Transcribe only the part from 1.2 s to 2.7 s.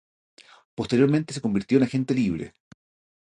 se convirtió en agente libre.